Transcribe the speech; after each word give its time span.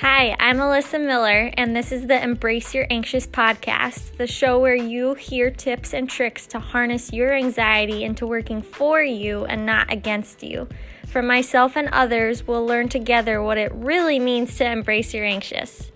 Hi, 0.00 0.34
I'm 0.40 0.56
Alyssa 0.56 0.98
Miller, 0.98 1.52
and 1.58 1.76
this 1.76 1.92
is 1.92 2.06
the 2.06 2.22
Embrace 2.22 2.72
Your 2.72 2.86
Anxious 2.88 3.26
podcast, 3.26 4.16
the 4.16 4.26
show 4.26 4.58
where 4.58 4.74
you 4.74 5.12
hear 5.12 5.50
tips 5.50 5.92
and 5.92 6.08
tricks 6.08 6.46
to 6.46 6.58
harness 6.58 7.12
your 7.12 7.34
anxiety 7.34 8.02
into 8.02 8.26
working 8.26 8.62
for 8.62 9.02
you 9.02 9.44
and 9.44 9.66
not 9.66 9.92
against 9.92 10.42
you. 10.42 10.70
From 11.06 11.26
myself 11.26 11.76
and 11.76 11.90
others, 11.92 12.46
we'll 12.46 12.64
learn 12.64 12.88
together 12.88 13.42
what 13.42 13.58
it 13.58 13.74
really 13.74 14.18
means 14.18 14.56
to 14.56 14.64
embrace 14.64 15.12
your 15.12 15.26
anxious. 15.26 15.92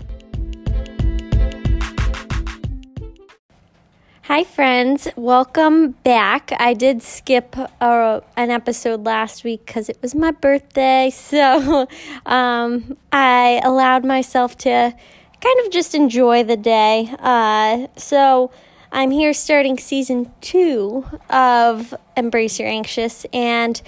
Hi, 4.26 4.42
friends. 4.42 5.06
Welcome 5.16 5.96
back. 6.02 6.50
I 6.58 6.72
did 6.72 7.02
skip 7.02 7.54
uh, 7.78 8.20
an 8.38 8.48
episode 8.48 9.04
last 9.04 9.44
week 9.44 9.66
because 9.66 9.90
it 9.90 9.98
was 10.00 10.14
my 10.14 10.30
birthday. 10.30 11.12
So 11.34 11.86
um, 12.24 12.96
I 13.12 13.60
allowed 13.62 14.06
myself 14.06 14.56
to 14.58 14.94
kind 15.42 15.60
of 15.60 15.70
just 15.70 15.94
enjoy 15.94 16.42
the 16.42 16.56
day. 16.56 17.14
Uh, 17.18 17.88
so 17.98 18.50
I'm 18.90 19.10
here 19.10 19.34
starting 19.34 19.76
season 19.76 20.32
two 20.40 21.04
of 21.28 21.92
Embrace 22.16 22.58
Your 22.58 22.70
Anxious, 22.70 23.26
and 23.30 23.82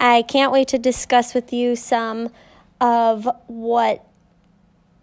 I 0.00 0.22
can't 0.22 0.52
wait 0.52 0.68
to 0.68 0.78
discuss 0.78 1.34
with 1.34 1.52
you 1.52 1.76
some 1.76 2.30
of 2.80 3.28
what 3.46 4.06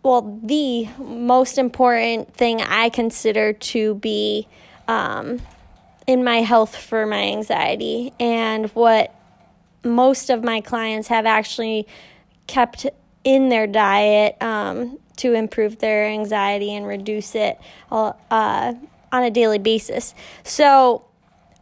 well, 0.02 0.40
the 0.44 0.88
most 0.98 1.60
important 1.60 2.34
thing 2.34 2.64
I 2.64 2.90
consider 2.90 3.54
to 3.54 3.94
be 3.96 4.48
um, 4.90 5.40
in 6.08 6.24
my 6.24 6.42
health 6.42 6.76
for 6.76 7.06
my 7.06 7.22
anxiety 7.22 8.12
and 8.20 8.70
what 8.72 9.14
most 9.84 10.32
of 10.32 10.44
my 10.44 10.60
clients 10.60 11.08
have 11.10 11.28
actually 11.28 11.88
kept 12.48 12.88
in 13.24 13.50
their 13.50 13.68
diet 13.68 14.36
um, 14.42 14.98
to 15.16 15.34
improve 15.34 15.78
their 15.78 16.08
anxiety 16.08 16.74
and 16.74 16.88
reduce 16.88 17.36
it 17.36 17.60
uh, 17.92 18.14
on 18.32 19.24
a 19.24 19.30
daily 19.30 19.60
basis. 19.60 20.16
So, 20.44 21.06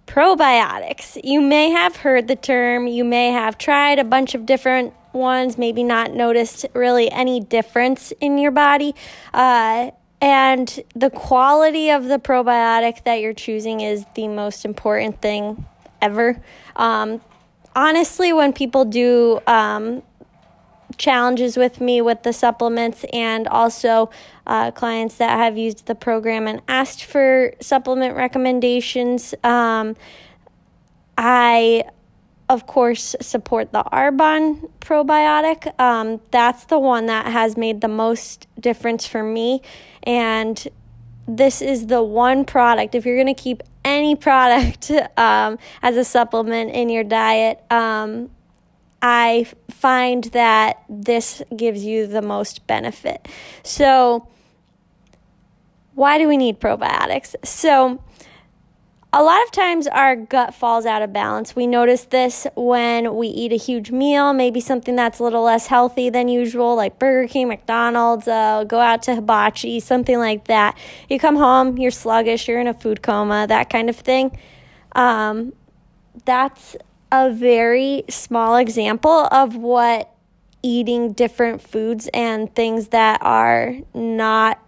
probiotics. 0.06 1.20
You 1.22 1.42
may 1.42 1.70
have 1.72 1.98
heard 1.98 2.30
the 2.30 2.38
term, 2.38 2.88
you 2.88 3.04
may 3.04 3.32
have 3.32 3.58
tried 3.58 4.00
a 4.00 4.06
bunch 4.06 4.36
of 4.36 4.46
different 4.46 4.94
ones, 5.12 5.58
maybe 5.58 5.84
not 5.84 6.14
noticed 6.14 6.66
really 6.74 7.12
any 7.12 7.42
difference 7.42 8.14
in 8.22 8.38
your 8.38 8.52
body. 8.52 8.96
Uh, 9.34 9.92
and 10.22 10.84
the 10.96 11.10
quality 11.10 11.90
of 11.90 12.06
the 12.06 12.18
probiotic 12.18 13.04
that 13.04 13.22
you're 13.22 13.34
choosing 13.34 13.82
is 13.82 14.06
the 14.16 14.28
most 14.28 14.66
important 14.66 15.22
thing 15.22 15.66
ever. 16.02 16.42
Um, 16.76 17.22
honestly, 17.76 18.34
when 18.34 18.54
people 18.54 18.86
do 18.86 19.40
um, 19.46 20.02
challenges 20.98 21.58
with 21.58 21.80
me 21.80 22.02
with 22.02 22.24
the 22.24 22.34
supplements 22.34 23.06
and 23.14 23.48
also 23.48 24.10
uh, 24.48 24.72
clients 24.72 25.16
that 25.16 25.38
have 25.38 25.58
used 25.58 25.86
the 25.86 25.96
program 25.96 26.48
and 26.48 26.62
asked 26.68 27.04
for 27.04 27.54
supplement 27.60 28.16
recommendations, 28.16 29.36
um, 29.44 29.96
I 31.18 31.84
of 32.50 32.66
course, 32.66 33.16
support 33.20 33.72
the 33.74 33.84
Arbonne 33.84 34.70
probiotic. 34.80 35.78
Um, 35.80 36.22
that's 36.32 36.66
the 36.66 36.80
one 36.80 37.08
that 37.08 37.26
has 37.28 37.58
made 37.58 37.82
the 37.82 37.90
most 37.90 38.48
difference 38.60 39.06
for 39.06 39.22
me. 39.22 39.62
And 40.04 40.68
this 41.28 41.62
is 41.62 41.88
the 41.88 42.02
one 42.02 42.46
product, 42.46 42.96
if 42.96 43.06
you're 43.06 43.18
going 43.18 43.34
to 43.34 43.42
keep 43.42 43.64
any 43.84 44.16
product 44.28 44.92
um, 45.18 45.60
as 45.82 45.98
a 45.98 46.04
supplement 46.04 46.72
in 46.72 46.90
your 46.90 47.04
diet, 47.04 47.62
um, 47.70 48.30
I 49.02 49.46
find 49.70 50.24
that 50.26 50.84
this 50.90 51.42
gives 51.56 51.84
you 51.84 52.08
the 52.08 52.22
most 52.22 52.66
benefit. 52.66 53.28
So, 53.64 54.28
why 55.94 56.18
do 56.18 56.28
we 56.28 56.38
need 56.38 56.60
probiotics? 56.60 57.36
So, 57.44 58.02
a 59.14 59.24
lot 59.24 59.42
of 59.44 59.52
times 59.52 59.88
our 59.88 60.16
gut 60.16 60.54
falls 60.54 60.86
out 60.86 61.02
of 61.02 61.14
balance. 61.14 61.56
We 61.56 61.66
notice 61.66 62.06
this 62.06 62.46
when 62.56 63.16
we 63.16 63.28
eat 63.28 63.54
a 63.54 63.58
huge 63.58 63.90
meal, 63.90 64.34
maybe 64.34 64.60
something 64.60 64.96
that's 64.96 65.20
a 65.20 65.24
little 65.24 65.44
less 65.44 65.68
healthy 65.68 66.10
than 66.10 66.28
usual, 66.28 66.76
like 66.76 67.00
Burger 67.00 67.28
King, 67.28 67.48
McDonald's, 67.48 68.28
uh, 68.28 68.66
go 68.66 68.80
out 68.80 69.04
to 69.04 69.16
hibachi, 69.16 69.80
something 69.80 70.18
like 70.18 70.46
that. 70.48 70.78
You 71.10 71.20
come 71.20 71.38
home, 71.38 71.78
you're 71.78 71.90
sluggish, 71.90 72.48
you're 72.48 72.60
in 72.60 72.68
a 72.68 72.74
food 72.74 73.02
coma, 73.02 73.48
that 73.48 73.70
kind 73.70 73.90
of 73.90 73.96
thing. 73.96 74.38
Um, 74.92 75.54
that's 76.26 76.76
a 77.12 77.32
very 77.32 78.04
small 78.10 78.58
example 78.58 79.28
of 79.32 79.56
what 79.56 80.14
eating 80.64 81.14
different 81.14 81.62
foods 81.62 82.10
and 82.14 82.54
things 82.54 82.90
that 82.90 83.22
are 83.22 83.76
not 83.94 84.60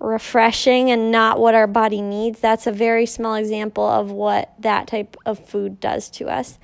refreshing 0.00 0.90
and 0.90 1.10
not 1.10 1.38
what 1.38 1.54
our 1.54 1.66
body 1.66 2.00
needs. 2.00 2.40
That's 2.40 2.66
a 2.66 2.72
very 2.72 3.06
small 3.06 3.34
example 3.34 3.86
of 3.86 4.10
what 4.10 4.52
that 4.60 4.86
type 4.86 5.16
of 5.26 5.38
food 5.38 5.80
does 5.80 6.10
to 6.10 6.28
us. 6.28 6.58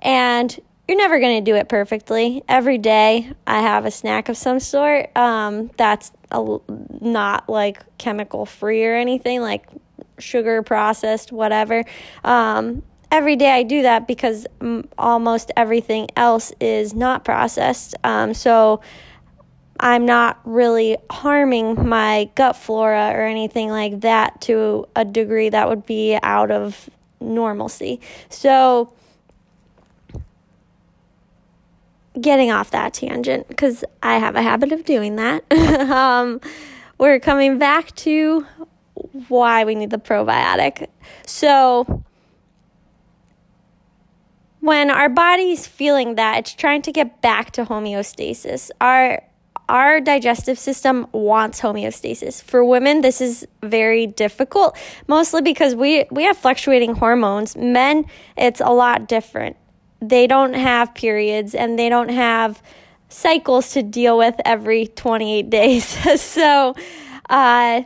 And 0.00 0.58
you're 0.88 0.98
never 0.98 1.20
going 1.20 1.42
to 1.42 1.50
do 1.50 1.56
it 1.56 1.68
perfectly. 1.68 2.42
Every 2.48 2.78
day 2.78 3.32
I 3.46 3.60
have 3.60 3.86
a 3.86 3.90
snack 3.90 4.28
of 4.28 4.36
some 4.36 4.58
sort 4.58 5.16
um, 5.16 5.70
that's 5.76 6.10
a, 6.30 6.58
not 7.00 7.48
like 7.48 7.82
chemical 7.98 8.46
free 8.46 8.84
or 8.84 8.94
anything, 8.96 9.40
like 9.40 9.66
sugar 10.18 10.62
processed, 10.62 11.30
whatever. 11.30 11.84
Um, 12.24 12.82
every 13.12 13.36
day 13.36 13.52
I 13.52 13.62
do 13.62 13.82
that 13.82 14.08
because 14.08 14.46
almost 14.98 15.52
everything 15.56 16.08
else 16.16 16.52
is 16.60 16.94
not 16.94 17.24
processed. 17.24 17.94
Um, 18.02 18.34
so 18.34 18.80
I'm 19.82 20.06
not 20.06 20.40
really 20.44 20.96
harming 21.10 21.88
my 21.88 22.30
gut 22.36 22.54
flora 22.54 23.10
or 23.12 23.22
anything 23.22 23.68
like 23.68 24.00
that 24.02 24.40
to 24.42 24.86
a 24.94 25.04
degree 25.04 25.48
that 25.48 25.68
would 25.68 25.84
be 25.84 26.16
out 26.22 26.52
of 26.52 26.88
normalcy. 27.20 28.00
So, 28.28 28.92
getting 32.20 32.52
off 32.52 32.70
that 32.70 32.94
tangent, 32.94 33.48
because 33.48 33.84
I 34.04 34.18
have 34.18 34.36
a 34.36 34.42
habit 34.42 34.70
of 34.70 34.84
doing 34.84 35.16
that, 35.16 35.50
um, 35.90 36.40
we're 36.96 37.18
coming 37.18 37.58
back 37.58 37.92
to 37.96 38.46
why 39.26 39.64
we 39.64 39.74
need 39.74 39.90
the 39.90 39.98
probiotic. 39.98 40.86
So, 41.26 42.04
when 44.60 44.92
our 44.92 45.08
body's 45.08 45.66
feeling 45.66 46.14
that, 46.14 46.38
it's 46.38 46.54
trying 46.54 46.82
to 46.82 46.92
get 46.92 47.20
back 47.20 47.50
to 47.52 47.64
homeostasis. 47.64 48.70
Our 48.80 49.24
our 49.72 50.00
digestive 50.00 50.58
system 50.58 51.06
wants 51.12 51.58
homeostasis. 51.62 52.42
For 52.42 52.62
women, 52.62 53.00
this 53.00 53.22
is 53.22 53.46
very 53.62 54.06
difficult, 54.06 54.76
mostly 55.08 55.40
because 55.40 55.74
we, 55.74 56.04
we 56.10 56.24
have 56.24 56.36
fluctuating 56.36 56.94
hormones. 56.96 57.56
Men, 57.56 58.04
it's 58.36 58.60
a 58.60 58.70
lot 58.70 59.08
different. 59.08 59.56
They 60.02 60.26
don't 60.26 60.52
have 60.52 60.94
periods 60.94 61.54
and 61.54 61.78
they 61.78 61.88
don't 61.88 62.10
have 62.10 62.62
cycles 63.08 63.72
to 63.72 63.82
deal 63.82 64.18
with 64.18 64.38
every 64.44 64.88
28 64.88 65.48
days. 65.48 65.86
so, 66.20 66.74
uh, 67.30 67.82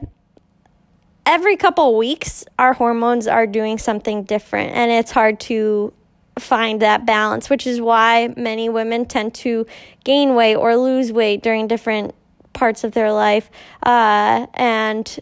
every 1.25 1.57
couple 1.57 1.97
weeks, 1.97 2.45
our 2.59 2.73
hormones 2.73 3.29
are 3.29 3.47
doing 3.47 3.79
something 3.79 4.25
different, 4.25 4.73
and 4.73 4.91
it's 4.91 5.13
hard 5.13 5.39
to 5.41 5.93
find 6.39 6.83
that 6.83 7.07
balance, 7.07 7.49
which 7.49 7.67
is 7.67 7.81
why 7.81 8.33
many 8.37 8.69
women 8.69 9.07
tend 9.07 9.35
to 9.35 9.67
gain 10.05 10.35
weight 10.35 10.57
or 10.57 10.77
lose 10.77 11.13
weight 11.13 11.43
during 11.43 11.67
different 11.67 12.15
parts 12.53 12.85
of 12.85 12.93
their 12.93 13.13
life 13.13 13.51
uh, 13.83 14.47
and 14.55 15.19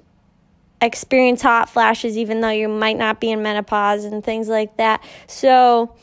experience 0.80 1.42
hot 1.42 1.68
flashes, 1.68 2.16
even 2.18 2.40
though 2.40 2.50
you 2.50 2.68
might 2.68 2.96
not 2.96 3.20
be 3.20 3.30
in 3.30 3.42
menopause 3.42 4.04
and 4.04 4.24
things 4.24 4.48
like 4.48 4.76
that. 4.76 5.02
So, 5.26 5.94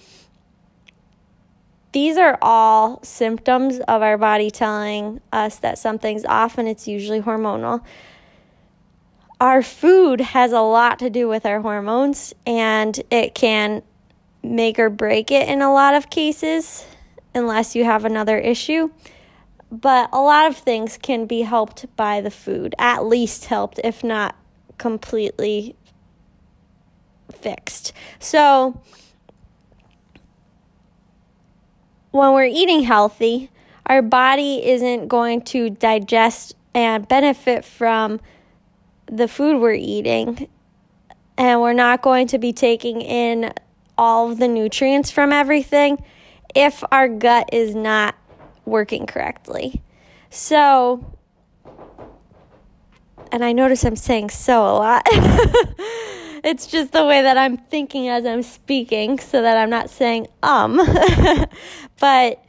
these 1.91 2.15
are 2.15 2.37
all 2.41 3.03
symptoms 3.03 3.79
of 3.79 4.01
our 4.01 4.17
body 4.17 4.49
telling 4.49 5.19
us 5.33 5.57
that 5.59 5.77
something's 5.77 6.23
off, 6.23 6.57
and 6.57 6.67
it's 6.67 6.87
usually 6.87 7.21
hormonal. 7.21 7.83
Our 9.41 9.61
food 9.61 10.21
has 10.21 10.53
a 10.53 10.61
lot 10.61 10.99
to 10.99 11.09
do 11.09 11.27
with 11.27 11.45
our 11.45 11.59
hormones, 11.59 12.33
and 12.45 13.01
it 13.11 13.35
can 13.35 13.83
make 14.43 14.79
or 14.79 14.89
break 14.89 15.31
it 15.31 15.47
in 15.47 15.61
a 15.61 15.71
lot 15.71 15.93
of 15.93 16.09
cases, 16.09 16.85
unless 17.33 17.75
you 17.75 17.83
have 17.83 18.05
another 18.05 18.37
issue. 18.37 18.89
But 19.71 20.09
a 20.11 20.19
lot 20.19 20.47
of 20.47 20.57
things 20.57 20.97
can 20.97 21.25
be 21.25 21.41
helped 21.41 21.85
by 21.95 22.21
the 22.21 22.31
food, 22.31 22.75
at 22.77 23.05
least 23.05 23.45
helped, 23.45 23.79
if 23.83 24.03
not 24.03 24.35
completely 24.77 25.75
fixed. 27.31 27.93
So, 28.19 28.81
when 32.11 32.33
we're 32.33 32.45
eating 32.45 32.83
healthy, 32.83 33.49
our 33.85 34.01
body 34.01 34.65
isn't 34.65 35.07
going 35.07 35.41
to 35.43 35.69
digest 35.69 36.55
and 36.73 37.07
benefit 37.07 37.63
from 37.63 38.19
the 39.05 39.27
food 39.27 39.61
we're 39.61 39.73
eating, 39.73 40.47
and 41.37 41.61
we're 41.61 41.73
not 41.73 42.01
going 42.01 42.27
to 42.27 42.37
be 42.37 42.53
taking 42.53 43.01
in 43.01 43.53
all 43.97 44.31
of 44.31 44.39
the 44.39 44.47
nutrients 44.47 45.11
from 45.11 45.31
everything 45.31 46.03
if 46.55 46.83
our 46.91 47.07
gut 47.07 47.49
is 47.51 47.75
not 47.75 48.15
working 48.65 49.05
correctly. 49.05 49.81
So, 50.29 51.17
and 53.31 53.43
I 53.43 53.51
notice 53.51 53.83
I'm 53.83 53.95
saying 53.95 54.29
so 54.29 54.61
a 54.63 54.75
lot. 54.75 55.03
it's 56.43 56.67
just 56.67 56.91
the 56.91 57.05
way 57.05 57.21
that 57.21 57.37
I'm 57.37 57.57
thinking 57.57 58.07
as 58.07 58.25
I'm 58.25 58.43
speaking 58.43 59.19
so 59.19 59.41
that 59.41 59.57
I'm 59.57 59.69
not 59.69 59.89
saying 59.89 60.27
um. 60.43 60.77
but 61.99 62.43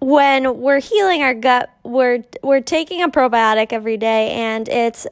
when 0.00 0.58
we're 0.58 0.80
healing 0.80 1.22
our 1.22 1.34
gut, 1.34 1.70
we're 1.84 2.24
we're 2.42 2.60
taking 2.60 3.02
a 3.02 3.08
probiotic 3.08 3.72
every 3.72 3.96
day 3.96 4.30
and 4.32 4.68
it's 4.68 5.06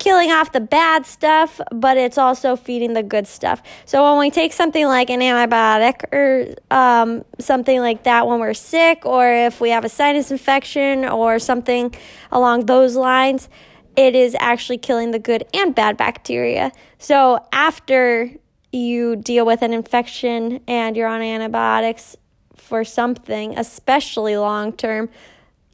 killing 0.00 0.32
off 0.32 0.50
the 0.50 0.60
bad 0.60 1.06
stuff, 1.06 1.60
but 1.70 1.96
it's 1.96 2.18
also 2.18 2.56
feeding 2.56 2.94
the 2.94 3.02
good 3.02 3.28
stuff. 3.28 3.62
So 3.84 4.02
when 4.02 4.18
we 4.18 4.30
take 4.30 4.52
something 4.52 4.86
like 4.86 5.10
an 5.10 5.20
antibiotic 5.20 6.02
or 6.12 6.54
um, 6.74 7.24
something 7.38 7.78
like 7.78 8.02
that 8.04 8.26
when 8.26 8.40
we're 8.40 8.54
sick, 8.54 9.06
or 9.06 9.30
if 9.30 9.60
we 9.60 9.70
have 9.70 9.84
a 9.84 9.88
sinus 9.88 10.32
infection 10.32 11.04
or 11.04 11.38
something 11.38 11.94
along 12.32 12.66
those 12.66 12.96
lines, 12.96 13.48
it 13.94 14.16
is 14.16 14.34
actually 14.40 14.78
killing 14.78 15.10
the 15.10 15.18
good 15.18 15.44
and 15.52 15.74
bad 15.74 15.96
bacteria. 15.96 16.72
So 16.98 17.38
after 17.52 18.30
you 18.72 19.16
deal 19.16 19.44
with 19.44 19.60
an 19.60 19.74
infection 19.74 20.60
and 20.66 20.96
you're 20.96 21.08
on 21.08 21.20
antibiotics 21.20 22.16
for 22.56 22.84
something, 22.84 23.58
especially 23.58 24.36
long 24.38 24.72
term, 24.72 25.10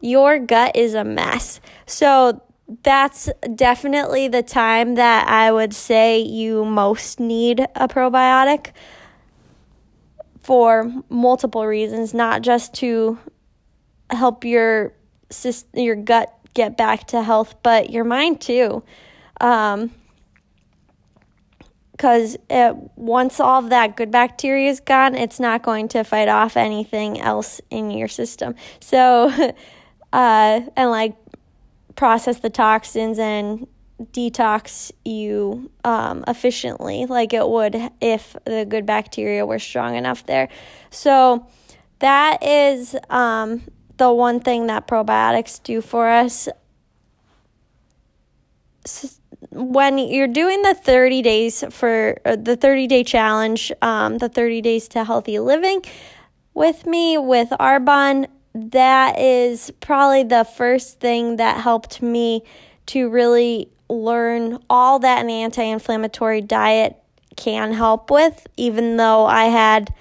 your 0.01 0.41
gut 0.41 0.75
is 0.75 0.95
a 0.95 1.05
mess. 1.05 1.61
So 1.87 2.43
that's 2.83 3.29
definitely 3.55 4.29
the 4.29 4.43
time 4.43 4.97
that 4.97 5.29
I 5.29 5.53
would 5.53 5.75
say 5.75 6.21
you 6.21 6.65
most 6.65 7.21
need 7.21 7.61
a 7.61 7.89
probiotic 7.89 8.73
for 10.41 10.93
multiple 11.09 11.67
reasons, 11.67 12.15
not 12.15 12.43
just 12.43 12.75
to 12.75 13.19
help 14.11 14.45
your 14.45 14.93
your 15.75 15.97
gut 15.97 16.33
get 16.55 16.77
back 16.77 17.09
to 17.09 17.23
health, 17.23 17.55
but 17.63 17.91
your 17.91 18.05
mind 18.05 18.41
too. 18.41 18.83
Um, 19.41 19.91
because 21.93 22.37
once 22.97 23.41
all 23.41 23.65
of 23.65 23.71
that 23.71 23.97
good 23.97 24.11
bacteria 24.11 24.71
is 24.71 24.81
gone, 24.81 25.15
it's 25.15 25.41
not 25.41 25.63
going 25.63 25.89
to 25.89 26.05
fight 26.05 26.29
off 26.29 26.57
anything 26.57 27.19
else 27.19 27.61
in 27.71 27.91
your 27.91 28.09
system. 28.09 28.55
So, 28.81 29.31
uh, 30.13 30.61
and 30.77 30.91
like 30.91 31.15
process 31.97 32.41
the 32.41 32.51
toxins 32.51 33.19
and 33.19 33.67
detox 34.01 34.93
you 35.05 35.71
um, 35.85 36.25
efficiently, 36.29 37.07
like 37.07 37.33
it 37.33 37.49
would 37.49 37.77
if 38.01 38.37
the 38.45 38.67
good 38.69 38.87
bacteria 38.87 39.45
were 39.47 39.59
strong 39.59 39.97
enough 39.97 40.25
there. 40.27 40.49
So, 40.91 41.47
that 42.01 42.43
is 42.43 42.95
um, 43.09 43.63
the 43.97 44.13
one 44.13 44.41
thing 44.41 44.67
that 44.67 44.87
probiotics 44.87 45.63
do 45.63 45.81
for 45.81 46.09
us. 46.09 46.49
When 49.51 49.99
you're 49.99 50.29
doing 50.29 50.63
the 50.63 50.75
30 50.75 51.23
days 51.23 51.65
for 51.71 52.19
uh, 52.25 52.37
the 52.37 52.57
30 52.57 52.87
day 52.87 53.03
challenge, 53.03 53.73
um, 53.81 54.19
the 54.19 54.29
30 54.29 54.61
days 54.61 54.89
to 54.89 55.05
healthy 55.05 55.39
living 55.39 55.83
with 56.53 56.87
me 56.87 57.19
with 57.19 57.51
Arbonne, 57.51 58.27
that 58.57 59.19
is 59.19 59.71
probably 59.81 60.23
the 60.23 60.45
first 60.45 61.01
thing 61.01 61.37
that 61.37 61.61
helped 61.61 62.03
me 62.03 62.43
to 62.87 63.09
really 63.09 63.69
learn 63.89 64.59
all 64.69 64.99
that 65.01 65.21
an 65.21 65.31
anti 65.31 65.63
inflammatory 65.63 66.41
diet 66.41 66.97
can 67.37 67.73
help 67.73 68.11
with, 68.11 68.47
even 68.57 68.97
though 68.97 69.27
I 69.27 69.45
had 69.45 69.93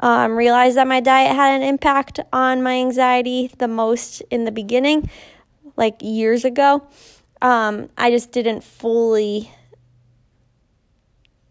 um, 0.00 0.36
realized 0.36 0.76
that 0.76 0.86
my 0.86 1.00
diet 1.00 1.34
had 1.34 1.60
an 1.60 1.62
impact 1.62 2.20
on 2.32 2.62
my 2.62 2.74
anxiety 2.74 3.50
the 3.58 3.68
most 3.68 4.20
in 4.30 4.44
the 4.44 4.52
beginning, 4.52 5.08
like 5.76 5.96
years 6.00 6.44
ago. 6.44 6.86
Um, 7.40 7.88
I 7.96 8.10
just 8.10 8.30
didn't 8.32 8.62
fully 8.62 9.50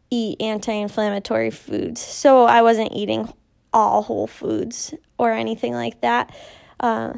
eat 0.10 0.42
anti 0.42 0.74
inflammatory 0.74 1.50
foods. 1.50 2.02
So 2.02 2.44
I 2.44 2.62
wasn't 2.62 2.94
eating 2.94 3.34
all 3.74 4.02
whole 4.02 4.28
foods 4.28 4.94
or 5.18 5.32
anything 5.32 5.74
like 5.74 6.02
that. 6.02 6.36
Uh, 6.80 7.14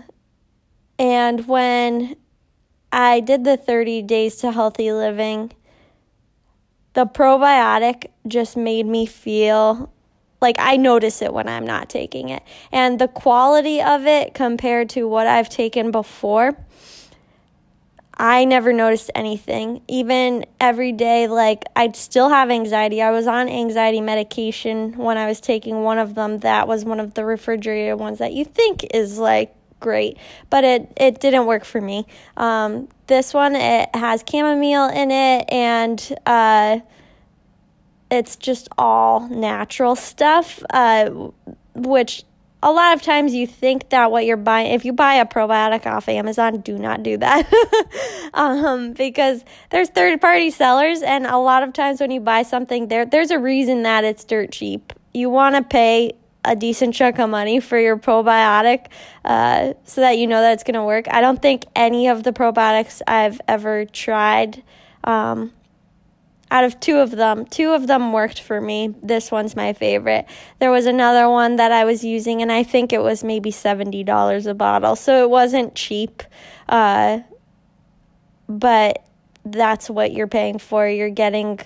and 1.00 1.47
when 1.47 2.15
I 2.91 3.19
did 3.19 3.44
the 3.44 3.57
30 3.57 4.03
days 4.03 4.35
to 4.38 4.51
healthy 4.51 4.91
living, 4.91 5.51
the 6.94 7.05
probiotic 7.05 8.05
just 8.27 8.55
made 8.55 8.85
me 8.85 9.05
feel 9.05 9.91
like 10.41 10.57
I 10.59 10.77
notice 10.77 11.21
it 11.21 11.33
when 11.33 11.47
I'm 11.47 11.65
not 11.65 11.89
taking 11.89 12.29
it. 12.29 12.44
And 12.71 12.99
the 12.99 13.07
quality 13.07 13.81
of 13.81 14.06
it 14.06 14.33
compared 14.33 14.89
to 14.89 15.07
what 15.07 15.25
I've 15.25 15.49
taken 15.49 15.89
before, 15.89 16.56
I 18.15 18.45
never 18.45 18.71
noticed 18.71 19.10
anything. 19.15 19.81
Even 19.88 20.45
every 20.60 20.92
day, 20.92 21.27
like 21.27 21.63
I'd 21.75 21.95
still 21.95 22.30
have 22.30 22.51
anxiety. 22.51 23.01
I 23.01 23.12
was 23.12 23.27
on 23.27 23.50
anxiety 23.50 24.01
medication 24.01 24.95
when 24.98 25.18
I 25.18 25.27
was 25.27 25.39
taking 25.39 25.83
one 25.83 25.98
of 25.98 26.15
them. 26.15 26.39
That 26.39 26.68
was 26.68 26.86
one 26.86 27.00
of 27.00 27.15
the 27.15 27.25
refrigerated 27.25 28.00
ones 28.00 28.19
that 28.19 28.33
you 28.33 28.45
think 28.45 28.86
is 28.94 29.18
like 29.18 29.56
great, 29.80 30.18
but 30.50 30.63
it 30.63 30.92
it 30.95 31.19
didn't 31.19 31.45
work 31.45 31.65
for 31.65 31.81
me. 31.81 32.06
Um, 32.38 32.88
this 33.07 33.33
one 33.33 33.56
it 33.56 33.89
has 33.95 34.24
chamomile 34.30 34.89
in 34.89 35.12
it, 35.12 35.45
and 35.51 36.16
uh, 36.25 36.80
it's 38.12 38.36
just 38.36 38.69
all 38.77 39.27
natural 39.27 39.95
stuff, 39.95 40.62
uh, 40.69 41.09
which 41.74 42.24
a 42.63 42.71
lot 42.71 42.95
of 42.95 43.01
times 43.01 43.36
you 43.36 43.45
think 43.45 43.89
that 43.89 44.10
what 44.10 44.25
you're 44.25 44.38
buying, 44.38 44.71
if 44.71 44.86
you 44.86 44.94
buy 44.94 45.15
a 45.15 45.25
probiotic 45.25 45.86
off 45.86 46.07
Amazon, 46.07 46.62
do 46.62 46.77
not 46.77 47.04
do 47.04 47.18
that. 47.18 47.45
um, 48.33 48.94
because 48.94 49.44
there's 49.69 49.89
third 49.89 50.21
party 50.21 50.50
sellers, 50.50 51.01
and 51.01 51.25
a 51.25 51.38
lot 51.38 51.62
of 51.62 51.74
times 51.74 52.00
when 52.00 52.10
you 52.10 52.21
buy 52.21 52.44
something, 52.44 52.88
there 52.88 53.06
there's 53.06 53.31
a 53.31 53.38
reason 53.38 53.83
that 53.83 54.06
it's 54.06 54.24
dirt 54.24 54.51
cheap. 54.54 54.94
You 55.13 55.30
want 55.30 55.56
to 55.56 55.62
pay 55.62 56.13
a 56.45 56.56
decent 56.56 56.95
chunk 56.95 57.19
of 57.19 57.30
money 57.30 57.60
for 57.60 57.77
your 57.77 57.98
probiotic 57.98 58.88
uh, 59.25 59.74
so 59.83 60.01
that 60.01 60.18
you 60.18 60.25
know 60.25 60.42
that 60.42 60.54
it's 60.54 60.63
going 60.63 60.75
to 60.75 60.83
work. 60.83 61.06
I 61.12 61.19
don't 61.19 61.42
think 61.42 61.66
any 61.75 62.07
of 62.07 62.24
the 62.24 62.31
probiotics 62.31 63.01
I've 63.06 63.42
ever 63.48 63.86
tried. 63.86 64.63
Um, 65.04 65.51
out 66.53 66.63
of 66.63 66.79
two 66.79 67.00
of 67.00 67.09
them, 67.09 67.45
two 67.47 67.71
of 67.71 67.88
them 67.88 68.13
worked 68.13 68.39
for 68.39 68.61
me. 68.61 68.94
This 69.01 69.31
one's 69.31 69.55
my 69.55 69.73
favorite. 69.73 70.27
There 70.59 70.69
was 70.69 70.85
another 70.85 71.27
one 71.27 71.55
that 71.55 71.71
I 71.71 71.83
was 71.83 72.03
using, 72.03 72.44
and 72.44 72.51
I 72.51 72.61
think 72.61 72.94
it 72.94 73.01
was 73.01 73.23
maybe 73.23 73.50
$70 73.50 74.45
a 74.45 74.53
bottle. 74.53 74.95
So 74.95 75.23
it 75.23 75.31
wasn't 75.31 75.73
cheap. 75.73 76.21
Uh, 76.69 77.21
but 78.47 79.04
that's 79.44 79.89
what 79.89 80.13
you're 80.13 80.28
paying 80.28 80.59
for. 80.59 80.87
You're 80.87 81.09
getting 81.09 81.59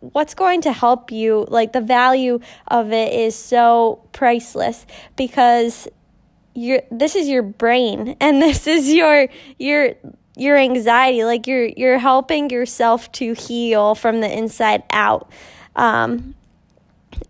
what's 0.00 0.32
going 0.32 0.62
to 0.62 0.72
help 0.72 1.12
you. 1.12 1.44
Like 1.50 1.74
the 1.74 1.82
value 1.82 2.40
of 2.68 2.90
it 2.90 3.12
is 3.12 3.36
so 3.36 4.02
priceless 4.12 4.86
because 5.14 5.88
you're 6.54 6.82
this 6.90 7.16
is 7.16 7.28
your 7.28 7.42
brain 7.42 8.16
and 8.18 8.40
this 8.42 8.66
is 8.66 8.90
your 8.90 9.28
your 9.58 9.94
your 10.36 10.56
anxiety 10.56 11.24
like 11.24 11.46
you're 11.46 11.66
you're 11.66 11.98
helping 11.98 12.50
yourself 12.50 13.10
to 13.12 13.34
heal 13.34 13.94
from 13.94 14.20
the 14.20 14.38
inside 14.38 14.82
out. 14.90 15.30
Um, 15.76 16.34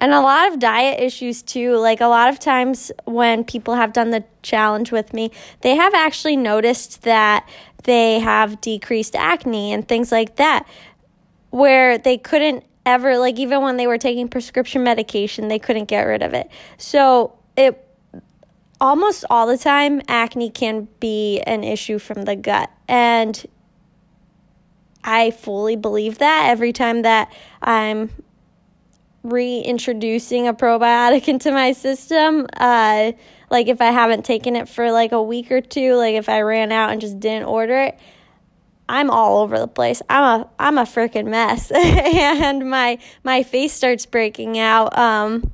and 0.00 0.12
a 0.12 0.20
lot 0.20 0.52
of 0.52 0.58
diet 0.58 1.00
issues 1.00 1.42
too. 1.42 1.76
Like 1.76 2.00
a 2.00 2.06
lot 2.06 2.28
of 2.28 2.38
times 2.38 2.92
when 3.04 3.44
people 3.44 3.74
have 3.74 3.92
done 3.92 4.10
the 4.10 4.24
challenge 4.42 4.92
with 4.92 5.12
me 5.12 5.30
they 5.60 5.76
have 5.76 5.94
actually 5.94 6.36
noticed 6.36 7.02
that 7.02 7.48
they 7.84 8.20
have 8.20 8.60
decreased 8.60 9.16
acne 9.16 9.72
and 9.72 9.86
things 9.86 10.12
like 10.12 10.36
that 10.36 10.66
where 11.50 11.98
they 11.98 12.16
couldn't 12.16 12.64
ever 12.86 13.18
like 13.18 13.38
even 13.38 13.62
when 13.62 13.76
they 13.76 13.86
were 13.86 13.98
taking 13.98 14.28
prescription 14.28 14.82
medication 14.82 15.48
they 15.48 15.58
couldn't 15.58 15.86
get 15.86 16.02
rid 16.02 16.22
of 16.22 16.34
it. 16.34 16.48
So 16.78 17.36
it 17.56 17.88
almost 18.82 19.24
all 19.30 19.46
the 19.46 19.56
time, 19.56 20.02
acne 20.08 20.50
can 20.50 20.88
be 20.98 21.40
an 21.46 21.62
issue 21.62 21.98
from 21.98 22.24
the 22.24 22.34
gut. 22.34 22.68
And 22.92 23.46
I 25.02 25.30
fully 25.30 25.76
believe 25.76 26.18
that 26.18 26.50
every 26.50 26.74
time 26.74 27.02
that 27.02 27.32
I'm 27.62 28.10
reintroducing 29.22 30.46
a 30.46 30.52
probiotic 30.52 31.26
into 31.28 31.50
my 31.52 31.72
system. 31.72 32.46
Uh, 32.54 33.12
like 33.48 33.68
if 33.68 33.80
I 33.80 33.92
haven't 33.92 34.26
taken 34.26 34.56
it 34.56 34.68
for 34.68 34.92
like 34.92 35.12
a 35.12 35.22
week 35.22 35.50
or 35.50 35.62
two, 35.62 35.94
like 35.94 36.16
if 36.16 36.28
I 36.28 36.42
ran 36.42 36.70
out 36.70 36.90
and 36.90 37.00
just 37.00 37.18
didn't 37.18 37.48
order 37.48 37.78
it, 37.78 37.98
I'm 38.90 39.08
all 39.08 39.38
over 39.38 39.58
the 39.58 39.68
place. 39.68 40.02
I'm 40.10 40.42
a 40.42 40.50
I'm 40.58 40.76
a 40.76 40.82
freaking 40.82 41.28
mess, 41.28 41.70
and 41.74 42.68
my 42.68 42.98
my 43.24 43.42
face 43.42 43.72
starts 43.72 44.04
breaking 44.04 44.58
out. 44.58 44.96
Um, 44.98 45.50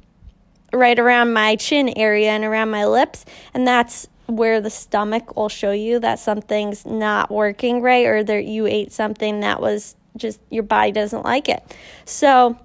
right 0.73 0.99
around 0.99 1.33
my 1.33 1.57
chin 1.57 1.89
area 1.97 2.31
and 2.31 2.45
around 2.45 2.71
my 2.71 2.85
lips, 2.85 3.25
and 3.55 3.67
that's 3.67 4.09
where 4.29 4.61
the 4.61 4.71
stomach 4.71 5.37
will 5.37 5.49
show 5.49 5.73
you 5.73 5.99
that 6.01 6.19
something's 6.19 6.85
not 6.85 7.31
working 7.31 7.81
right 7.81 8.07
or 8.07 8.23
that 8.23 8.45
you 8.45 8.67
ate 8.67 8.93
something 8.93 9.41
that 9.41 9.61
was 9.61 9.97
just 10.17 10.39
your 10.51 10.63
body 10.63 10.93
doesn't 10.93 11.25
like 11.25 11.49
it. 11.49 11.63
So 12.05 12.59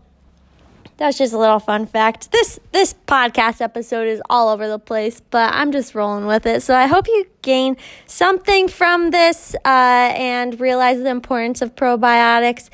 that's 0.98 1.18
just 1.18 1.34
a 1.34 1.38
little 1.38 1.60
fun 1.60 1.86
fact. 1.86 2.32
This 2.32 2.60
this 2.72 2.94
podcast 3.08 3.62
episode 3.62 4.08
is 4.08 4.22
all 4.30 4.50
over 4.50 4.68
the 4.68 4.80
place, 4.80 5.22
but 5.30 5.54
I'm 5.54 5.72
just 5.72 5.96
rolling 5.96 6.26
with 6.26 6.46
it. 6.46 6.62
So 6.62 6.76
I 6.76 6.88
hope 6.88 7.08
you 7.08 7.26
gain 7.42 7.78
something 8.06 8.68
from 8.68 9.12
this 9.12 9.56
uh, 9.66 9.68
and 9.68 10.60
realize 10.60 11.00
the 11.00 11.10
importance 11.10 11.62
of 11.62 11.76
probiotics 11.76 12.70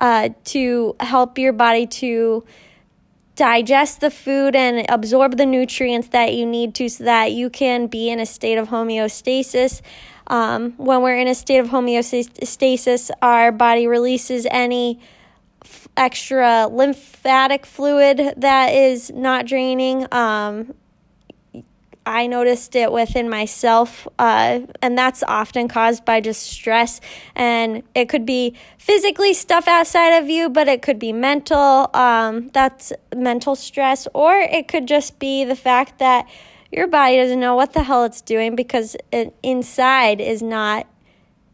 uh, 0.00 0.30
to 0.46 0.96
help 1.00 1.38
your 1.38 1.52
body 1.52 1.86
to 1.86 2.44
digest 3.36 4.00
the 4.00 4.10
food 4.10 4.54
and 4.54 4.86
absorb 4.88 5.36
the 5.36 5.46
nutrients 5.46 6.08
that 6.08 6.34
you 6.34 6.46
need 6.46 6.74
to 6.76 6.88
so 6.88 7.04
that 7.04 7.32
you 7.32 7.50
can 7.50 7.86
be 7.86 8.10
in 8.10 8.20
a 8.20 8.26
state 8.26 8.58
of 8.58 8.68
homeostasis. 8.68 9.80
Um, 10.26 10.72
when 10.76 11.02
we're 11.02 11.18
in 11.18 11.28
a 11.28 11.34
state 11.34 11.58
of 11.58 11.68
homeostasis, 11.68 13.10
our 13.20 13.52
body 13.52 13.86
releases 13.86 14.46
any 14.50 15.00
f- 15.62 15.88
extra 15.96 16.66
lymphatic 16.66 17.66
fluid 17.66 18.34
that 18.36 18.68
is 18.68 19.10
not 19.10 19.46
draining. 19.46 20.06
Um, 20.12 20.74
I 22.06 22.26
noticed 22.26 22.76
it 22.76 22.92
within 22.92 23.30
myself, 23.30 24.06
uh, 24.18 24.60
and 24.82 24.98
that's 24.98 25.22
often 25.22 25.68
caused 25.68 26.04
by 26.04 26.20
just 26.20 26.42
stress. 26.42 27.00
And 27.34 27.82
it 27.94 28.08
could 28.08 28.26
be 28.26 28.54
physically 28.78 29.32
stuff 29.32 29.66
outside 29.66 30.18
of 30.18 30.28
you, 30.28 30.50
but 30.50 30.68
it 30.68 30.82
could 30.82 30.98
be 30.98 31.12
mental. 31.12 31.90
Um, 31.94 32.50
that's 32.52 32.92
mental 33.14 33.56
stress, 33.56 34.06
or 34.12 34.36
it 34.36 34.68
could 34.68 34.86
just 34.86 35.18
be 35.18 35.44
the 35.44 35.56
fact 35.56 35.98
that 35.98 36.28
your 36.70 36.88
body 36.88 37.16
doesn't 37.16 37.40
know 37.40 37.54
what 37.54 37.72
the 37.72 37.84
hell 37.84 38.04
it's 38.04 38.20
doing 38.20 38.56
because 38.56 38.96
it 39.12 39.34
inside 39.42 40.20
is 40.20 40.42
not 40.42 40.86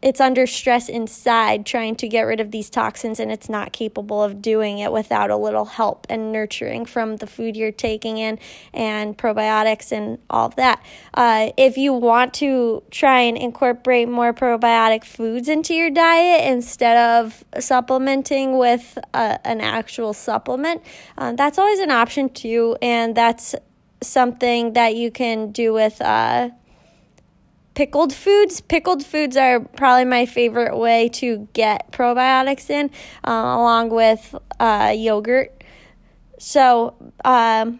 it's 0.01 0.19
under 0.19 0.47
stress 0.47 0.89
inside 0.89 1.65
trying 1.65 1.95
to 1.95 2.07
get 2.07 2.23
rid 2.23 2.39
of 2.39 2.51
these 2.51 2.69
toxins 2.69 3.19
and 3.19 3.31
it's 3.31 3.49
not 3.49 3.71
capable 3.71 4.23
of 4.23 4.41
doing 4.41 4.79
it 4.79 4.91
without 4.91 5.29
a 5.29 5.37
little 5.37 5.65
help 5.65 6.07
and 6.09 6.31
nurturing 6.31 6.85
from 6.85 7.17
the 7.17 7.27
food 7.27 7.55
you're 7.55 7.71
taking 7.71 8.17
in 8.17 8.39
and 8.73 9.17
probiotics 9.17 9.91
and 9.91 10.17
all 10.29 10.47
of 10.47 10.55
that. 10.55 10.81
Uh, 11.13 11.51
if 11.57 11.77
you 11.77 11.93
want 11.93 12.33
to 12.33 12.81
try 12.91 13.21
and 13.21 13.37
incorporate 13.37 14.09
more 14.09 14.33
probiotic 14.33 15.03
foods 15.03 15.47
into 15.47 15.73
your 15.73 15.89
diet 15.89 16.49
instead 16.51 16.97
of 16.97 17.43
supplementing 17.59 18.57
with 18.57 18.97
uh, 19.13 19.37
an 19.43 19.61
actual 19.61 20.13
supplement 20.13 20.81
uh, 21.17 21.31
that's 21.33 21.57
always 21.57 21.79
an 21.79 21.91
option 21.91 22.29
too 22.29 22.75
and 22.81 23.15
that's 23.15 23.55
something 24.01 24.73
that 24.73 24.95
you 24.95 25.11
can 25.11 25.51
do 25.51 25.73
with 25.73 26.01
uh, 26.01 26.49
pickled 27.81 28.13
foods. 28.13 28.61
Pickled 28.61 29.03
foods 29.03 29.35
are 29.35 29.59
probably 29.59 30.05
my 30.05 30.27
favorite 30.27 30.77
way 30.77 31.09
to 31.09 31.47
get 31.53 31.91
probiotics 31.91 32.69
in, 32.69 32.91
uh, 33.27 33.31
along 33.31 33.89
with 33.89 34.35
uh, 34.59 34.93
yogurt. 34.95 35.63
So, 36.37 36.93
um, 37.25 37.79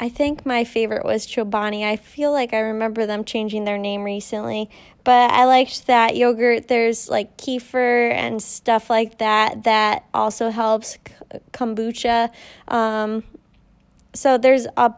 I 0.00 0.08
think 0.08 0.44
my 0.44 0.64
favorite 0.64 1.04
was 1.04 1.24
Chobani. 1.24 1.84
I 1.84 1.94
feel 1.94 2.32
like 2.32 2.52
I 2.52 2.58
remember 2.58 3.06
them 3.06 3.22
changing 3.24 3.64
their 3.64 3.78
name 3.78 4.02
recently, 4.02 4.68
but 5.04 5.30
I 5.30 5.44
liked 5.44 5.86
that 5.86 6.16
yogurt. 6.16 6.66
There's 6.66 7.08
like 7.08 7.36
kefir 7.36 8.10
and 8.10 8.42
stuff 8.42 8.90
like 8.90 9.18
that 9.18 9.62
that 9.62 10.04
also 10.12 10.50
helps 10.50 10.98
kombucha. 11.52 12.30
Um, 12.66 13.22
so 14.14 14.36
there's 14.36 14.66
a 14.76 14.92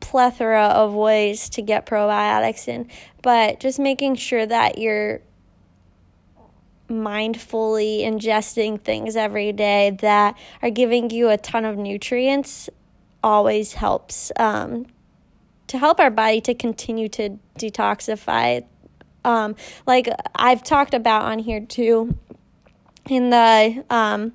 plethora 0.00 0.66
of 0.66 0.92
ways 0.92 1.48
to 1.50 1.62
get 1.62 1.86
probiotics 1.86 2.68
in, 2.68 2.88
but 3.22 3.60
just 3.60 3.78
making 3.78 4.16
sure 4.16 4.44
that 4.44 4.78
you're 4.78 5.20
mindfully 6.88 8.02
ingesting 8.02 8.80
things 8.80 9.16
every 9.16 9.52
day 9.52 9.96
that 10.00 10.36
are 10.60 10.70
giving 10.70 11.08
you 11.10 11.30
a 11.30 11.38
ton 11.38 11.64
of 11.64 11.78
nutrients 11.78 12.68
always 13.22 13.74
helps 13.74 14.30
um, 14.36 14.86
to 15.68 15.78
help 15.78 15.98
our 15.98 16.10
body 16.10 16.40
to 16.42 16.54
continue 16.54 17.08
to 17.08 17.38
detoxify. 17.58 18.64
Um, 19.24 19.56
like 19.86 20.08
I've 20.34 20.62
talked 20.62 20.92
about 20.92 21.22
on 21.22 21.38
here 21.38 21.60
too, 21.60 22.18
in 23.08 23.30
the 23.30 23.84
um, 23.88 24.32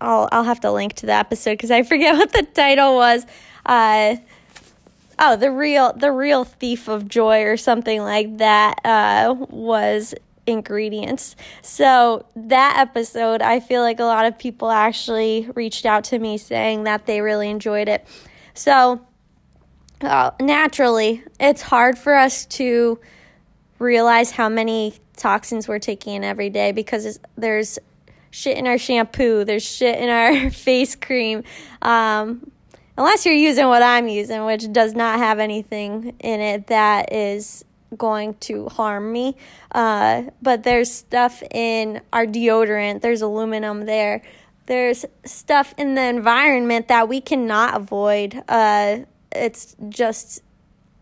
I'll 0.00 0.28
I'll 0.32 0.44
have 0.44 0.60
to 0.60 0.72
link 0.72 0.94
to 0.94 1.06
the 1.06 1.12
episode 1.12 1.52
because 1.52 1.70
I 1.70 1.82
forget 1.84 2.16
what 2.16 2.32
the 2.32 2.42
title 2.42 2.96
was. 2.96 3.26
Uh, 3.66 4.16
oh, 5.18 5.36
the 5.36 5.50
real 5.50 5.92
the 5.92 6.12
real 6.12 6.44
thief 6.44 6.88
of 6.88 7.08
joy 7.08 7.42
or 7.42 7.56
something 7.56 8.02
like 8.02 8.38
that 8.38 8.76
uh, 8.84 9.34
was 9.48 10.14
ingredients. 10.46 11.36
So 11.62 12.24
that 12.34 12.76
episode, 12.78 13.42
I 13.42 13.60
feel 13.60 13.82
like 13.82 14.00
a 14.00 14.04
lot 14.04 14.24
of 14.24 14.38
people 14.38 14.70
actually 14.70 15.48
reached 15.54 15.84
out 15.84 16.04
to 16.04 16.18
me 16.18 16.38
saying 16.38 16.84
that 16.84 17.06
they 17.06 17.20
really 17.20 17.50
enjoyed 17.50 17.88
it. 17.88 18.06
So 18.54 19.06
uh, 20.00 20.30
naturally, 20.40 21.22
it's 21.38 21.62
hard 21.62 21.98
for 21.98 22.14
us 22.14 22.46
to 22.46 22.98
realize 23.78 24.30
how 24.30 24.48
many 24.48 24.94
toxins 25.16 25.68
we're 25.68 25.78
taking 25.78 26.14
in 26.14 26.24
every 26.24 26.50
day 26.50 26.72
because 26.72 27.20
there's 27.36 27.78
shit 28.30 28.56
in 28.56 28.66
our 28.66 28.78
shampoo, 28.78 29.44
there's 29.44 29.64
shit 29.64 29.98
in 29.98 30.08
our 30.08 30.50
face 30.66 30.94
cream. 30.94 31.44
Um, 31.82 32.50
unless 32.96 33.24
you're 33.24 33.34
using 33.34 33.66
what 33.66 33.82
I'm 33.82 34.08
using, 34.08 34.44
which 34.44 34.70
does 34.72 34.94
not 34.94 35.18
have 35.18 35.38
anything 35.38 36.16
in 36.20 36.40
it 36.40 36.66
that 36.66 37.12
is 37.12 37.64
going 37.96 38.34
to 38.34 38.68
harm 38.68 39.12
me. 39.12 39.36
Uh, 39.72 40.24
but 40.42 40.62
there's 40.62 40.90
stuff 40.90 41.42
in 41.50 42.02
our 42.12 42.26
deodorant, 42.26 43.00
there's 43.00 43.22
aluminum 43.22 43.86
there. 43.86 44.22
There's 44.66 45.06
stuff 45.24 45.72
in 45.78 45.94
the 45.94 46.02
environment 46.02 46.88
that 46.88 47.08
we 47.08 47.22
cannot 47.22 47.74
avoid. 47.74 48.42
Uh, 48.48 48.98
it's 49.32 49.74
just 49.88 50.42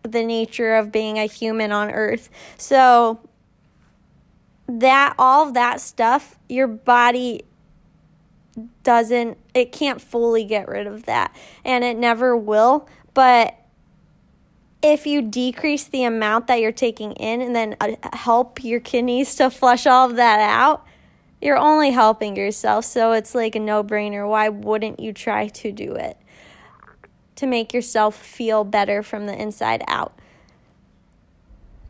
the 0.02 0.24
nature 0.24 0.76
of 0.76 0.92
being 0.92 1.18
a 1.18 1.26
human 1.26 1.72
on 1.72 1.90
earth. 1.90 2.30
So 2.58 3.18
that 4.68 5.14
all 5.18 5.46
of 5.46 5.54
that 5.54 5.80
stuff 5.80 6.38
your 6.48 6.66
body 6.66 7.42
doesn't 8.82 9.36
it 9.54 9.70
can't 9.70 10.00
fully 10.00 10.44
get 10.44 10.66
rid 10.66 10.86
of 10.86 11.04
that 11.04 11.34
and 11.64 11.84
it 11.84 11.96
never 11.96 12.36
will 12.36 12.88
but 13.14 13.54
if 14.82 15.06
you 15.06 15.22
decrease 15.22 15.84
the 15.84 16.04
amount 16.04 16.46
that 16.46 16.60
you're 16.60 16.72
taking 16.72 17.12
in 17.12 17.40
and 17.40 17.54
then 17.54 17.76
uh, 17.80 17.94
help 18.12 18.62
your 18.64 18.80
kidneys 18.80 19.34
to 19.34 19.50
flush 19.50 19.86
all 19.86 20.08
of 20.08 20.16
that 20.16 20.40
out 20.40 20.86
you're 21.40 21.56
only 21.56 21.90
helping 21.90 22.36
yourself 22.36 22.84
so 22.84 23.12
it's 23.12 23.34
like 23.34 23.54
a 23.54 23.60
no-brainer. 23.60 24.28
Why 24.28 24.48
wouldn't 24.48 25.00
you 25.00 25.12
try 25.12 25.48
to 25.48 25.72
do 25.72 25.94
it? 25.94 26.16
To 27.36 27.46
make 27.46 27.74
yourself 27.74 28.16
feel 28.16 28.64
better 28.64 29.02
from 29.02 29.26
the 29.26 29.40
inside 29.40 29.84
out 29.86 30.18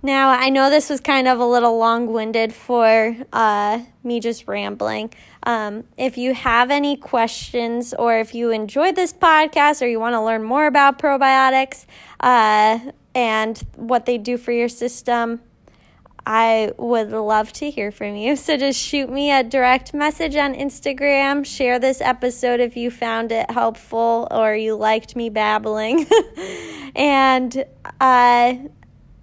now, 0.06 0.30
I 0.30 0.48
know 0.48 0.70
this 0.70 0.88
was 0.88 1.00
kind 1.00 1.28
of 1.28 1.40
a 1.40 1.44
little 1.44 1.76
long 1.76 2.12
winded 2.12 2.54
for 2.54 3.14
uh, 3.32 3.80
me 4.02 4.20
just 4.20 4.48
rambling. 4.48 5.12
Um, 5.42 5.84
if 5.98 6.16
you 6.16 6.32
have 6.32 6.70
any 6.70 6.96
questions 6.96 7.92
or 7.92 8.18
if 8.18 8.34
you 8.34 8.50
enjoyed 8.50 8.96
this 8.96 9.12
podcast 9.12 9.82
or 9.82 9.86
you 9.86 10.00
want 10.00 10.14
to 10.14 10.22
learn 10.22 10.42
more 10.42 10.66
about 10.66 10.98
probiotics 10.98 11.84
uh, 12.20 12.78
and 13.14 13.58
what 13.74 14.06
they 14.06 14.16
do 14.16 14.38
for 14.38 14.52
your 14.52 14.68
system, 14.68 15.40
I 16.26 16.72
would 16.76 17.10
love 17.10 17.52
to 17.54 17.70
hear 17.70 17.92
from 17.92 18.16
you. 18.16 18.34
So 18.34 18.56
just 18.56 18.80
shoot 18.80 19.08
me 19.08 19.30
a 19.30 19.44
direct 19.44 19.94
message 19.94 20.34
on 20.34 20.54
Instagram. 20.54 21.46
Share 21.46 21.78
this 21.78 22.00
episode 22.00 22.58
if 22.58 22.76
you 22.76 22.90
found 22.90 23.30
it 23.30 23.48
helpful 23.50 24.26
or 24.30 24.54
you 24.56 24.74
liked 24.74 25.14
me 25.14 25.30
babbling. 25.30 26.06
and 26.96 27.64
uh, 28.00 28.54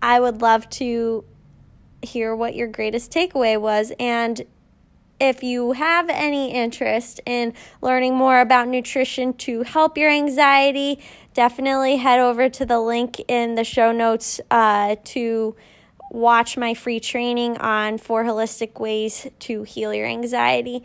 I 0.04 0.20
would 0.20 0.42
love 0.42 0.70
to 0.72 1.24
hear 2.02 2.36
what 2.36 2.56
your 2.56 2.68
greatest 2.68 3.10
takeaway 3.10 3.60
was. 3.60 3.94
And 3.98 4.46
if 5.18 5.42
you 5.42 5.72
have 5.72 6.10
any 6.10 6.52
interest 6.52 7.22
in 7.26 7.54
learning 7.82 8.14
more 8.14 8.42
about 8.42 8.68
nutrition 8.68 9.34
to 9.36 9.64
help 9.64 9.98
your 9.98 10.10
anxiety, 10.10 11.00
definitely 11.34 11.96
head 11.96 12.20
over 12.20 12.50
to 12.50 12.66
the 12.66 12.82
link 12.82 13.22
in 13.30 13.56
the 13.56 13.64
show 13.64 13.94
notes 13.94 14.42
uh, 14.52 14.98
to 15.06 15.56
watch 16.12 16.58
my 16.58 16.74
free 16.74 17.00
training 17.00 17.58
on 17.60 17.98
four 17.98 18.26
holistic 18.26 18.82
ways 18.82 19.26
to 19.40 19.64
heal 19.64 19.94
your 19.94 20.06
anxiety. 20.06 20.84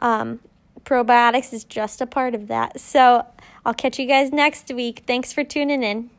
Um, 0.00 0.40
probiotics 0.82 1.52
is 1.52 1.62
just 1.62 2.00
a 2.00 2.06
part 2.06 2.34
of 2.34 2.48
that. 2.48 2.80
So 2.80 3.24
I'll 3.64 3.74
catch 3.74 4.00
you 4.00 4.06
guys 4.06 4.32
next 4.32 4.74
week. 4.74 5.04
Thanks 5.06 5.32
for 5.32 5.44
tuning 5.44 5.84
in. 5.84 6.10